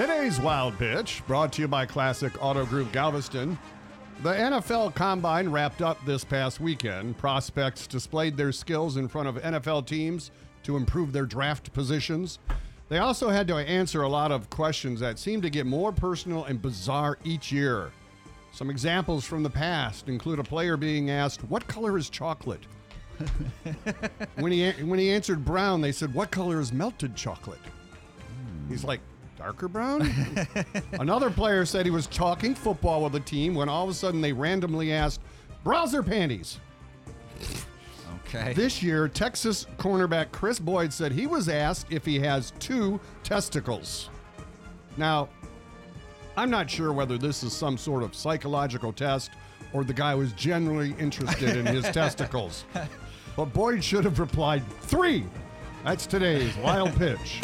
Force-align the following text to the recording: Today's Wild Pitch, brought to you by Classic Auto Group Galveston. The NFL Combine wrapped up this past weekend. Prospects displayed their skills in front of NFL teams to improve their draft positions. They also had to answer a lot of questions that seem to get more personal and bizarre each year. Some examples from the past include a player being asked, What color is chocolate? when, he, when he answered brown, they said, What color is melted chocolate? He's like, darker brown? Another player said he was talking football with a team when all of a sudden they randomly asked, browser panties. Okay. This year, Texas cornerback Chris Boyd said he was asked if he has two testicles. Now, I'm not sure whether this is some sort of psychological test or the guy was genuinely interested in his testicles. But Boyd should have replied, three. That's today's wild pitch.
Today's 0.00 0.40
Wild 0.40 0.78
Pitch, 0.78 1.22
brought 1.26 1.52
to 1.52 1.60
you 1.60 1.68
by 1.68 1.84
Classic 1.84 2.32
Auto 2.42 2.64
Group 2.64 2.90
Galveston. 2.90 3.58
The 4.22 4.32
NFL 4.32 4.94
Combine 4.94 5.50
wrapped 5.50 5.82
up 5.82 6.02
this 6.06 6.24
past 6.24 6.58
weekend. 6.58 7.18
Prospects 7.18 7.86
displayed 7.86 8.34
their 8.34 8.50
skills 8.50 8.96
in 8.96 9.08
front 9.08 9.28
of 9.28 9.34
NFL 9.34 9.86
teams 9.86 10.30
to 10.62 10.78
improve 10.78 11.12
their 11.12 11.26
draft 11.26 11.74
positions. 11.74 12.38
They 12.88 12.96
also 12.96 13.28
had 13.28 13.46
to 13.48 13.56
answer 13.56 14.00
a 14.00 14.08
lot 14.08 14.32
of 14.32 14.48
questions 14.48 15.00
that 15.00 15.18
seem 15.18 15.42
to 15.42 15.50
get 15.50 15.66
more 15.66 15.92
personal 15.92 16.46
and 16.46 16.62
bizarre 16.62 17.18
each 17.22 17.52
year. 17.52 17.92
Some 18.52 18.70
examples 18.70 19.26
from 19.26 19.42
the 19.42 19.50
past 19.50 20.08
include 20.08 20.38
a 20.38 20.44
player 20.44 20.78
being 20.78 21.10
asked, 21.10 21.42
What 21.50 21.66
color 21.66 21.98
is 21.98 22.08
chocolate? 22.08 22.64
when, 24.36 24.50
he, 24.50 24.70
when 24.82 24.98
he 24.98 25.10
answered 25.10 25.44
brown, 25.44 25.82
they 25.82 25.92
said, 25.92 26.14
What 26.14 26.30
color 26.30 26.58
is 26.58 26.72
melted 26.72 27.14
chocolate? 27.14 27.60
He's 28.70 28.82
like, 28.82 29.00
darker 29.40 29.68
brown? 29.68 30.06
Another 30.92 31.30
player 31.30 31.64
said 31.64 31.86
he 31.86 31.90
was 31.90 32.06
talking 32.06 32.54
football 32.54 33.02
with 33.02 33.14
a 33.14 33.20
team 33.20 33.54
when 33.54 33.70
all 33.70 33.84
of 33.84 33.90
a 33.90 33.94
sudden 33.94 34.20
they 34.20 34.34
randomly 34.34 34.92
asked, 34.92 35.20
browser 35.64 36.02
panties. 36.02 36.58
Okay. 38.26 38.52
This 38.52 38.82
year, 38.82 39.08
Texas 39.08 39.66
cornerback 39.78 40.30
Chris 40.30 40.58
Boyd 40.58 40.92
said 40.92 41.10
he 41.10 41.26
was 41.26 41.48
asked 41.48 41.86
if 41.90 42.04
he 42.04 42.18
has 42.20 42.52
two 42.58 43.00
testicles. 43.24 44.10
Now, 44.98 45.30
I'm 46.36 46.50
not 46.50 46.70
sure 46.70 46.92
whether 46.92 47.16
this 47.16 47.42
is 47.42 47.54
some 47.54 47.78
sort 47.78 48.02
of 48.02 48.14
psychological 48.14 48.92
test 48.92 49.30
or 49.72 49.84
the 49.84 49.94
guy 49.94 50.14
was 50.14 50.34
genuinely 50.34 50.94
interested 50.98 51.56
in 51.56 51.64
his 51.64 51.84
testicles. 51.92 52.66
But 53.36 53.46
Boyd 53.46 53.82
should 53.82 54.04
have 54.04 54.18
replied, 54.18 54.62
three. 54.82 55.24
That's 55.82 56.04
today's 56.04 56.54
wild 56.58 56.92
pitch. 56.96 57.40